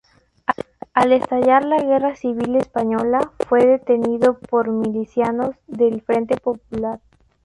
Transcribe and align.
Al 0.95 1.11
estallar 1.11 1.63
la 1.63 1.77
Guerra 1.77 2.15
Civil 2.15 2.55
Española 2.55 3.19
fue 3.47 3.63
detenido 3.67 4.39
por 4.39 4.67
milicianos 4.71 5.53
del 5.67 6.01
Frente 6.01 6.37
Popular. 6.37 6.99